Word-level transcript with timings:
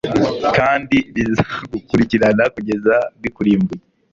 kandi 0.57 0.97
bizagukurikirana 1.15 2.43
kugeza 2.55 2.95
bikurimbuye 3.21 3.81